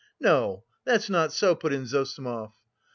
"No, 0.19 0.63
that's 0.83 1.11
not 1.11 1.31
so," 1.31 1.53
put 1.53 1.71
in 1.71 1.85
Zossimov. 1.85 2.53